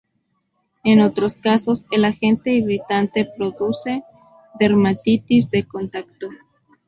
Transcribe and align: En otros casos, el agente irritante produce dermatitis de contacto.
En 0.83 0.99
otros 1.01 1.35
casos, 1.35 1.85
el 1.91 2.05
agente 2.05 2.49
irritante 2.55 3.23
produce 3.37 4.03
dermatitis 4.59 5.51
de 5.51 5.67
contacto. 5.67 6.29